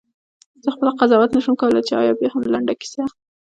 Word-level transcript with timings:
زه 0.63 0.69
خپله 0.75 0.91
قضاوت 0.99 1.29
نه 1.35 1.39
شم 1.45 1.55
کولای 1.61 1.83
چې 1.87 1.93
آیا 2.01 2.13
بیاهم 2.19 2.43
لنډه 2.53 2.73
کیسه؟… 2.81 3.01